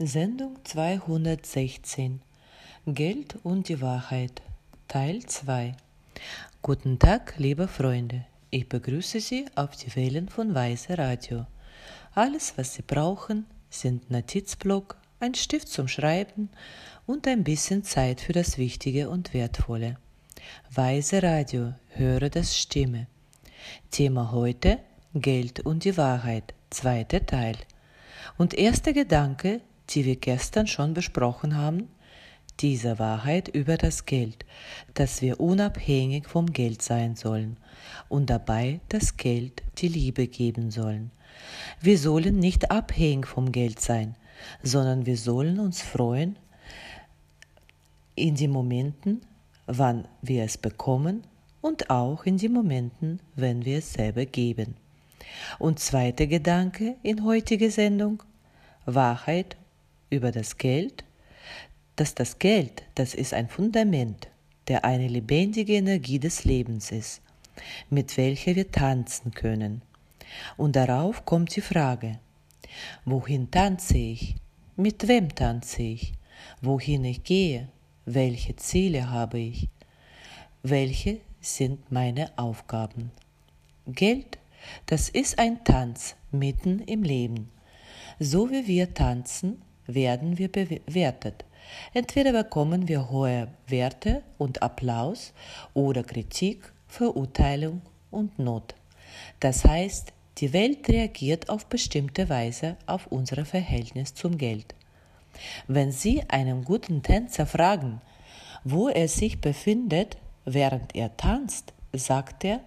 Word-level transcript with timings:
Sendung 0.00 0.56
216 0.64 2.20
Geld 2.84 3.36
und 3.44 3.68
die 3.68 3.80
Wahrheit 3.80 4.42
Teil 4.88 5.24
2 5.24 5.76
Guten 6.62 6.98
Tag, 6.98 7.34
liebe 7.36 7.68
Freunde. 7.68 8.24
Ich 8.50 8.68
begrüße 8.68 9.20
Sie 9.20 9.46
auf 9.54 9.76
die 9.76 9.94
Wellen 9.94 10.28
von 10.28 10.52
Weise 10.52 10.98
Radio. 10.98 11.46
Alles, 12.12 12.54
was 12.56 12.74
Sie 12.74 12.82
brauchen, 12.82 13.46
sind 13.70 14.10
Notizblock, 14.10 14.96
ein 15.20 15.36
Stift 15.36 15.68
zum 15.68 15.86
Schreiben 15.86 16.50
und 17.06 17.28
ein 17.28 17.44
bisschen 17.44 17.84
Zeit 17.84 18.20
für 18.20 18.32
das 18.32 18.58
Wichtige 18.58 19.08
und 19.10 19.32
Wertvolle. 19.32 19.96
Weise 20.72 21.22
Radio, 21.22 21.72
höre 21.90 22.30
das 22.30 22.58
Stimme. 22.58 23.06
Thema 23.92 24.32
heute 24.32 24.80
Geld 25.14 25.60
und 25.60 25.84
die 25.84 25.96
Wahrheit, 25.96 26.52
zweiter 26.70 27.24
Teil. 27.24 27.54
Und 28.36 28.54
erster 28.54 28.92
Gedanke, 28.92 29.60
die 29.90 30.04
wir 30.04 30.16
gestern 30.16 30.66
schon 30.66 30.94
besprochen 30.94 31.56
haben, 31.56 31.88
diese 32.60 32.98
Wahrheit 32.98 33.48
über 33.48 33.76
das 33.76 34.06
Geld, 34.06 34.44
dass 34.94 35.22
wir 35.22 35.40
unabhängig 35.40 36.28
vom 36.28 36.52
Geld 36.52 36.82
sein 36.82 37.16
sollen 37.16 37.56
und 38.08 38.30
dabei 38.30 38.80
das 38.88 39.16
Geld 39.16 39.62
die 39.78 39.88
Liebe 39.88 40.28
geben 40.28 40.70
sollen. 40.70 41.10
Wir 41.80 41.98
sollen 41.98 42.38
nicht 42.38 42.70
abhängig 42.70 43.26
vom 43.26 43.50
Geld 43.50 43.80
sein, 43.80 44.14
sondern 44.62 45.06
wir 45.06 45.16
sollen 45.16 45.58
uns 45.58 45.82
freuen 45.82 46.36
in 48.14 48.36
den 48.36 48.52
Momenten, 48.52 49.22
wann 49.66 50.06
wir 50.22 50.44
es 50.44 50.56
bekommen 50.56 51.24
und 51.60 51.90
auch 51.90 52.24
in 52.24 52.38
den 52.38 52.52
Momenten, 52.52 53.20
wenn 53.34 53.64
wir 53.64 53.78
es 53.78 53.94
selber 53.94 54.26
geben. 54.26 54.76
Und 55.58 55.80
zweiter 55.80 56.26
Gedanke 56.26 56.96
in 57.02 57.24
heutiger 57.24 57.70
Sendung, 57.70 58.22
Wahrheit 58.84 59.56
über 60.14 60.32
das 60.32 60.56
Geld, 60.56 61.04
dass 61.96 62.14
das 62.14 62.38
Geld, 62.38 62.82
das 62.94 63.14
ist 63.14 63.34
ein 63.34 63.48
Fundament, 63.48 64.28
der 64.68 64.84
eine 64.84 65.08
lebendige 65.08 65.74
Energie 65.74 66.18
des 66.18 66.44
Lebens 66.44 66.90
ist, 66.90 67.20
mit 67.90 68.16
welcher 68.16 68.56
wir 68.56 68.70
tanzen 68.70 69.32
können. 69.32 69.82
Und 70.56 70.76
darauf 70.76 71.24
kommt 71.24 71.54
die 71.54 71.60
Frage, 71.60 72.18
wohin 73.04 73.50
tanze 73.50 73.98
ich? 73.98 74.36
Mit 74.76 75.06
wem 75.06 75.34
tanze 75.34 75.82
ich? 75.82 76.12
Wohin 76.60 77.04
ich 77.04 77.22
gehe? 77.22 77.68
Welche 78.06 78.56
Ziele 78.56 79.10
habe 79.10 79.38
ich? 79.38 79.68
Welche 80.62 81.20
sind 81.40 81.92
meine 81.92 82.36
Aufgaben? 82.36 83.10
Geld 83.86 84.38
das 84.86 85.08
ist 85.08 85.38
ein 85.38 85.64
Tanz 85.64 86.16
mitten 86.30 86.80
im 86.80 87.02
Leben. 87.02 87.50
So 88.18 88.50
wie 88.50 88.66
wir 88.66 88.94
tanzen, 88.94 89.62
werden 89.86 90.38
wir 90.38 90.50
bewertet. 90.50 91.44
Entweder 91.92 92.32
bekommen 92.32 92.88
wir 92.88 93.10
hohe 93.10 93.48
Werte 93.66 94.22
und 94.38 94.62
Applaus 94.62 95.32
oder 95.72 96.02
Kritik, 96.02 96.72
Verurteilung 96.88 97.82
und 98.10 98.38
Not. 98.38 98.74
Das 99.40 99.64
heißt, 99.64 100.12
die 100.38 100.52
Welt 100.52 100.88
reagiert 100.88 101.48
auf 101.48 101.66
bestimmte 101.66 102.28
Weise 102.28 102.76
auf 102.86 103.06
unser 103.06 103.44
Verhältnis 103.44 104.14
zum 104.14 104.36
Geld. 104.36 104.74
Wenn 105.68 105.92
Sie 105.92 106.22
einen 106.28 106.64
guten 106.64 107.02
Tänzer 107.02 107.46
fragen, 107.46 108.00
wo 108.64 108.88
er 108.88 109.08
sich 109.08 109.40
befindet, 109.40 110.16
während 110.44 110.94
er 110.94 111.16
tanzt, 111.16 111.72
sagt 111.92 112.44
er, 112.44 112.60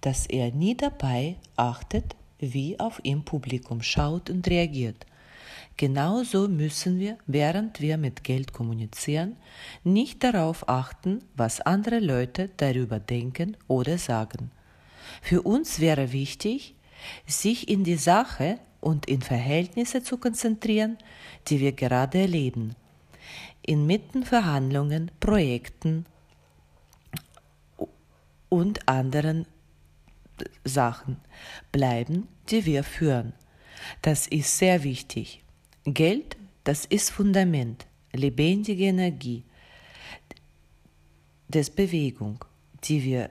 dass 0.00 0.26
er 0.26 0.50
nie 0.52 0.76
dabei 0.76 1.36
achtet, 1.56 2.16
wie 2.38 2.78
auf 2.78 3.00
ihm 3.04 3.24
Publikum 3.24 3.82
schaut 3.82 4.28
und 4.30 4.48
reagiert. 4.48 5.06
Genauso 5.76 6.46
müssen 6.48 7.00
wir, 7.00 7.18
während 7.26 7.80
wir 7.80 7.98
mit 7.98 8.22
Geld 8.22 8.52
kommunizieren, 8.52 9.36
nicht 9.82 10.22
darauf 10.22 10.68
achten, 10.68 11.22
was 11.34 11.60
andere 11.60 11.98
Leute 11.98 12.50
darüber 12.56 13.00
denken 13.00 13.56
oder 13.66 13.98
sagen. 13.98 14.52
Für 15.20 15.42
uns 15.42 15.80
wäre 15.80 16.12
wichtig, 16.12 16.74
sich 17.26 17.68
in 17.68 17.82
die 17.82 17.96
Sache 17.96 18.58
und 18.80 19.06
in 19.06 19.20
Verhältnisse 19.20 20.02
zu 20.02 20.16
konzentrieren, 20.18 20.96
die 21.48 21.58
wir 21.60 21.72
gerade 21.72 22.18
erleben. 22.18 22.76
Inmitten 23.62 24.24
Verhandlungen, 24.24 25.10
Projekten 25.20 26.06
und 28.48 28.88
anderen 28.88 29.46
Sachen 30.64 31.16
bleiben, 31.72 32.28
die 32.50 32.64
wir 32.64 32.84
führen. 32.84 33.32
Das 34.02 34.26
ist 34.26 34.56
sehr 34.58 34.84
wichtig. 34.84 35.43
Geld, 35.84 36.36
das 36.64 36.86
ist 36.86 37.10
Fundament, 37.10 37.86
lebendige 38.12 38.84
Energie 38.84 39.44
des 41.48 41.68
Bewegung, 41.68 42.42
die 42.84 43.04
wir 43.04 43.30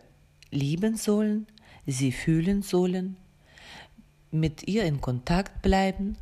lieben 0.51 0.95
sollen, 0.95 1.47
sie 1.87 2.11
fühlen 2.11 2.61
sollen, 2.61 3.17
mit 4.29 4.67
ihr 4.67 4.83
in 4.85 5.01
Kontakt 5.01 5.63
bleiben. 5.63 6.15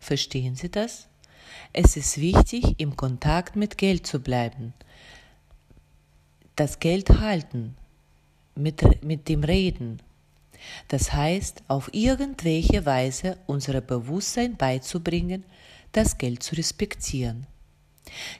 Verstehen 0.00 0.56
Sie 0.56 0.68
das? 0.68 1.08
Es 1.72 1.96
ist 1.96 2.20
wichtig, 2.20 2.74
im 2.78 2.96
Kontakt 2.96 3.54
mit 3.54 3.78
Geld 3.78 4.06
zu 4.06 4.20
bleiben, 4.20 4.74
das 6.56 6.80
Geld 6.80 7.20
halten, 7.20 7.76
mit, 8.56 9.04
mit 9.04 9.28
dem 9.28 9.44
Reden, 9.44 10.02
das 10.88 11.12
heißt, 11.12 11.62
auf 11.68 11.90
irgendwelche 11.92 12.86
Weise 12.86 13.38
unser 13.46 13.80
Bewusstsein 13.80 14.56
beizubringen, 14.56 15.44
das 15.92 16.18
Geld 16.18 16.42
zu 16.42 16.54
respektieren. 16.54 17.46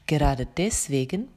Gerade 0.06 0.47
deswegen, 0.57 1.28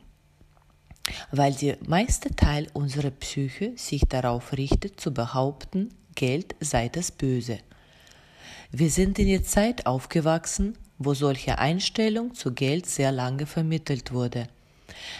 weil 1.31 1.53
der 1.53 1.77
meiste 1.85 2.35
Teil 2.35 2.67
unserer 2.73 3.11
Psyche 3.11 3.73
sich 3.75 4.01
darauf 4.07 4.53
richtet, 4.53 4.99
zu 4.99 5.13
behaupten, 5.13 5.89
Geld 6.15 6.55
sei 6.59 6.89
das 6.89 7.11
Böse. 7.11 7.59
Wir 8.71 8.89
sind 8.89 9.19
in 9.19 9.27
der 9.27 9.43
Zeit 9.43 9.85
aufgewachsen, 9.85 10.77
wo 10.97 11.13
solche 11.13 11.57
Einstellung 11.57 12.33
zu 12.35 12.53
Geld 12.53 12.85
sehr 12.85 13.11
lange 13.11 13.45
vermittelt 13.45 14.13
wurde. 14.13 14.47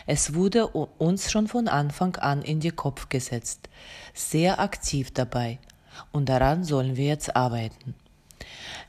Es 0.05 0.33
wurde 0.33 0.67
uns 0.67 1.31
schon 1.31 1.47
von 1.47 1.67
Anfang 1.67 2.15
an 2.17 2.41
in 2.41 2.59
den 2.59 2.75
Kopf 2.75 3.09
gesetzt, 3.09 3.69
sehr 4.13 4.59
aktiv 4.59 5.11
dabei, 5.11 5.59
und 6.11 6.29
daran 6.29 6.63
sollen 6.63 6.97
wir 6.97 7.05
jetzt 7.05 7.35
arbeiten. 7.35 7.95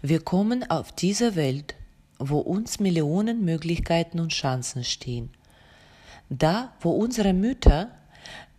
Wir 0.01 0.21
kommen 0.21 0.69
auf 0.71 0.93
diese 0.93 1.37
Welt, 1.37 1.75
wo 2.19 2.39
uns 2.39 2.81
Millionen 2.81 3.45
Möglichkeiten 3.45 4.21
und 4.21 4.33
Chancen 4.33 4.85
stehen. 4.85 5.31
Da, 6.29 6.73
wo 6.81 6.91
unsere 6.91 7.33
Mütter 7.33 7.89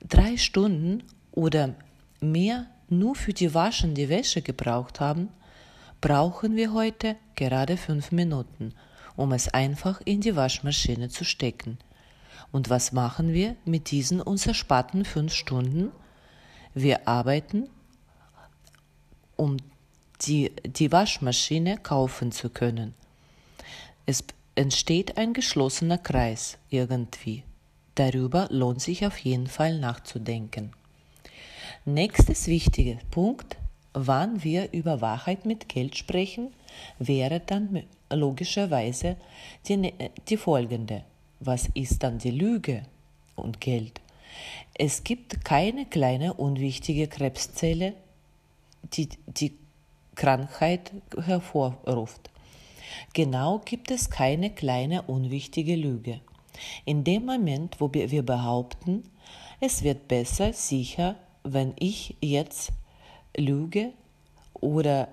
drei 0.08 0.38
Stunden 0.38 1.04
oder 1.32 1.74
mehr 2.20 2.68
nur 2.90 3.16
für 3.16 3.34
die 3.34 3.54
Waschen 3.54 3.96
die 3.96 4.10
Wäsche 4.10 4.42
gebraucht 4.42 5.00
haben, 5.00 5.30
brauchen 6.02 6.56
wir 6.56 6.74
heute 6.74 7.16
gerade 7.36 7.78
fünf 7.78 8.12
Minuten, 8.12 8.74
um 9.16 9.32
es 9.32 9.54
einfach 9.54 10.02
in 10.06 10.22
die 10.22 10.36
Waschmaschine 10.36 11.10
zu 11.10 11.24
stecken. 11.24 11.78
Und 12.54 12.70
was 12.70 12.92
machen 12.92 13.34
wir 13.34 13.56
mit 13.66 13.90
diesen 13.90 14.22
uns 14.22 14.46
ersparten 14.46 15.06
fünf 15.06 15.34
Stunden? 15.34 15.92
Wir 16.76 17.08
arbeiten, 17.08 17.68
um 19.36 19.58
die, 20.22 20.52
die 20.64 20.92
Waschmaschine 20.92 21.80
kaufen 21.80 22.32
zu 22.32 22.52
können. 22.52 22.94
Es 24.06 24.24
entsteht 24.54 25.18
ein 25.18 25.34
geschlossener 25.34 25.98
Kreis 25.98 26.60
irgendwie. 26.70 27.44
Darüber 27.96 28.48
lohnt 28.52 28.82
sich 28.82 29.04
auf 29.04 29.18
jeden 29.18 29.48
Fall 29.48 29.80
nachzudenken. 29.80 30.74
Nächstes 31.86 32.46
wichtiger 32.46 33.00
Punkt, 33.10 33.58
wann 33.94 34.44
wir 34.44 34.72
über 34.74 35.02
Wahrheit 35.02 35.48
mit 35.48 35.70
Geld 35.70 35.98
sprechen, 35.98 36.54
wäre 37.00 37.40
dann 37.40 37.82
logischerweise 38.12 39.18
die, 39.68 39.92
die 40.30 40.38
folgende 40.38 41.04
was 41.46 41.70
ist 41.74 42.04
dann 42.04 42.18
die 42.18 42.32
Lüge 42.32 42.84
und 43.36 43.60
Geld? 43.62 44.02
Es 44.74 45.04
gibt 45.04 45.46
keine 45.46 45.86
kleine 45.86 46.34
unwichtige 46.34 47.08
Krebszelle, 47.08 47.94
die 48.94 49.10
die 49.28 49.54
Krankheit 50.16 50.92
hervorruft. 51.18 52.30
Genau 53.14 53.60
gibt 53.60 53.92
es 53.92 54.10
keine 54.10 54.50
kleine 54.50 55.04
unwichtige 55.04 55.76
Lüge. 55.76 56.22
In 56.86 57.04
dem 57.04 57.26
Moment, 57.26 57.80
wo 57.80 57.92
wir 57.94 58.24
behaupten, 58.24 59.04
es 59.60 59.84
wird 59.84 60.08
besser, 60.08 60.54
sicher, 60.54 61.16
wenn 61.44 61.74
ich 61.80 62.16
jetzt 62.22 62.72
lüge 63.36 63.92
oder 64.54 65.08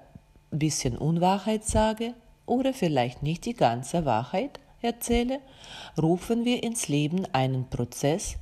ein 0.53 0.59
bisschen 0.59 0.97
Unwahrheit 0.97 1.65
sage 1.65 2.15
oder 2.47 2.75
vielleicht 2.75 3.23
nicht 3.23 3.45
die 3.47 3.55
ganze 3.55 4.05
Wahrheit, 4.05 4.61
erzähle, 4.83 5.41
rufen 6.01 6.45
wir 6.45 6.63
ins 6.63 6.89
Leben 6.89 7.27
einen 7.33 7.69
Prozess, 7.69 8.37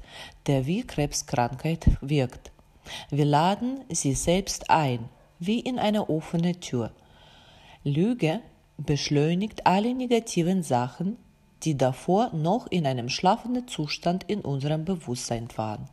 der 0.46 0.66
wie 0.66 0.82
Krebskrankheit 0.82 1.86
wirkt. 2.00 2.50
Wir 3.10 3.24
laden 3.24 3.84
sie 3.90 4.14
selbst 4.14 4.70
ein, 4.70 5.08
wie 5.38 5.60
in 5.60 5.78
eine 5.78 6.08
offene 6.08 6.58
Tür. 6.58 6.92
Lüge 7.84 8.40
beschleunigt 8.76 9.66
alle 9.66 9.94
negativen 9.94 10.62
Sachen, 10.62 11.16
die 11.64 11.76
davor 11.76 12.30
noch 12.32 12.66
in 12.68 12.86
einem 12.86 13.08
schlafenden 13.08 13.66
Zustand 13.66 14.24
in 14.24 14.40
unserem 14.40 14.84
Bewusstsein 14.84 15.48
waren. 15.56 15.88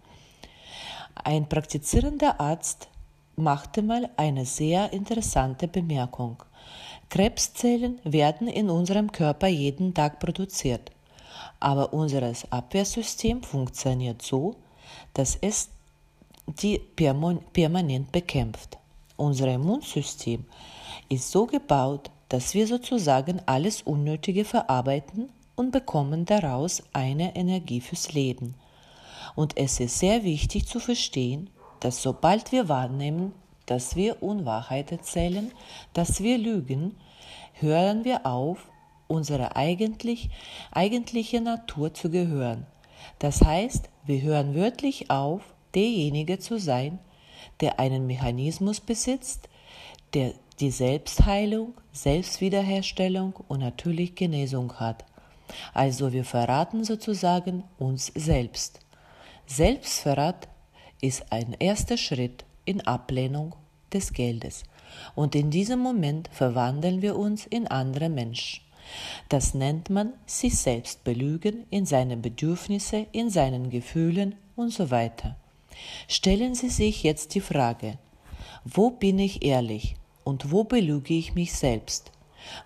Ein 1.15 1.50
praktizierender 1.50 2.39
Arzt 2.39 2.89
machte 3.36 3.81
mal 3.81 4.09
eine 4.18 4.45
sehr 4.45 4.94
interessante 4.94 5.68
Bemerkung. 5.68 6.44
Krebszellen 7.10 8.00
werden 8.04 8.48
in 8.48 8.69
unserem 8.69 9.12
Körper 9.12 9.48
jeden 9.48 9.94
Tag 9.94 10.19
produziert, 10.19 10.92
aber 11.60 11.94
unser 11.94 12.31
Abwehrsystem 12.50 13.44
funktioniert 13.44 14.22
so, 14.22 14.56
dass 15.13 15.38
es 15.42 15.69
die 16.48 16.80
permanent 17.54 18.12
bekämpft. 18.12 18.78
Unser 19.18 19.54
Immunsystem 19.54 20.46
ist 21.10 21.31
so 21.31 21.46
gebaut, 21.46 22.12
dass 22.30 22.54
wir 22.54 22.68
sozusagen 22.68 23.42
alles 23.46 23.81
Unnötige 23.81 24.46
verarbeiten 24.46 25.30
und 25.56 25.72
bekommen 25.72 26.25
daraus 26.25 26.84
eine 26.94 27.36
Energie 27.36 27.81
fürs 27.81 28.13
Leben. 28.13 28.56
Und 29.36 29.58
es 29.58 29.80
ist 29.80 30.00
sehr 30.00 30.24
wichtig 30.24 30.68
zu 30.68 30.80
verstehen, 30.80 31.50
dass 31.80 32.01
sobald 32.01 32.51
wir 32.51 32.68
wahrnehmen, 32.69 33.34
dass 33.65 33.95
wir 33.95 34.21
Unwahrheit 34.21 34.91
erzählen, 34.91 35.51
dass 35.94 36.21
wir 36.21 36.38
lügen, 36.38 36.95
hören 37.53 38.03
wir 38.03 38.25
auf, 38.25 38.59
unserer 39.07 39.56
eigentlich, 39.56 40.29
eigentliche 40.71 41.41
Natur 41.41 41.94
zu 41.94 42.09
gehören. 42.09 42.65
Das 43.19 43.41
heißt, 43.41 43.89
wir 44.06 44.21
hören 44.21 44.56
wörtlich 44.56 45.12
auf, 45.12 45.41
derjenige 45.73 46.39
zu 46.39 46.59
sein, 46.59 47.00
der 47.59 47.79
einen 47.79 48.07
Mechanismus 48.07 48.79
besitzt, 48.79 49.50
der 50.13 50.33
die 50.59 50.71
Selbstheilung, 50.71 51.73
Selbstwiederherstellung 51.91 53.33
und 53.47 53.59
natürlich 53.59 54.15
Genesung 54.15 54.73
hat. 54.79 55.06
Also 55.73 56.13
wir 56.13 56.25
verraten 56.25 56.83
sozusagen 56.83 57.63
uns 57.77 58.12
selbst. 58.15 58.79
Selbstverrat 59.45 60.47
ist 61.01 61.31
ein 61.31 61.56
erster 61.59 61.97
Schritt 61.97 62.45
in 62.65 62.81
Ablehnung 62.81 63.56
des 63.94 64.13
Geldes. 64.13 64.63
Und 65.15 65.35
in 65.35 65.51
diesem 65.51 65.79
Moment 65.79 66.29
verwandeln 66.31 67.01
wir 67.01 67.15
uns 67.15 67.45
in 67.45 67.67
andere 67.67 68.09
Menschen. 68.09 68.62
Das 69.29 69.53
nennt 69.53 69.89
man 69.89 70.13
sich 70.25 70.57
selbst 70.57 71.03
belügen 71.03 71.65
in 71.69 71.85
seinen 71.85 72.21
Bedürfnissen, 72.21 73.07
in 73.12 73.29
seinen 73.29 73.69
Gefühlen 73.69 74.35
und 74.56 74.71
so 74.71 74.91
weiter. 74.91 75.35
Stellen 76.07 76.56
Sie 76.56 76.69
sich 76.69 77.03
jetzt 77.03 77.35
die 77.35 77.41
Frage, 77.41 77.97
wo 78.63 78.91
bin 78.91 79.19
ich 79.19 79.44
ehrlich 79.44 79.95
und 80.23 80.51
wo 80.51 80.63
belüge 80.63 81.13
ich 81.13 81.35
mich 81.35 81.53
selbst? 81.53 82.12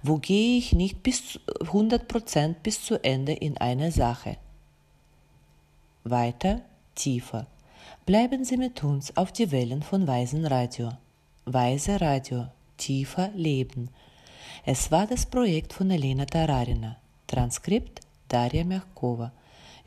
Wo 0.04 0.18
gehe 0.18 0.58
ich 0.58 0.74
nicht 0.74 1.04
bis 1.04 1.40
100% 1.48 2.56
bis 2.62 2.84
zu 2.84 3.02
Ende 3.04 3.34
in 3.34 3.58
eine 3.58 3.92
Sache? 3.92 4.38
Weiter, 6.04 6.62
tiefer. 6.96 7.48
Bleiben 8.10 8.44
Sie 8.44 8.58
mit 8.58 8.84
uns 8.84 9.16
auf 9.18 9.32
die 9.32 9.52
Wellen 9.52 9.84
von 9.84 10.08
Weisen 10.08 10.44
Radio. 10.48 10.90
Weise 11.46 12.02
Radio, 12.02 12.48
tiefer 12.76 13.30
Leben. 13.36 13.92
Es 14.66 14.90
war 14.90 15.06
das 15.06 15.28
Projekt 15.28 15.74
von 15.74 15.92
Elena 15.92 16.26
Tararina. 16.26 16.98
Transkript 17.28 18.00
Daria 18.28 18.64
Merkova. 18.64 19.32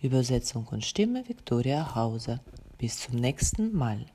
Übersetzung 0.00 0.69
und 0.70 0.84
Stimme 0.84 1.28
Viktoria 1.28 1.96
Hauser. 1.96 2.38
Bis 2.78 3.00
zum 3.00 3.16
nächsten 3.16 3.76
Mal. 3.76 4.06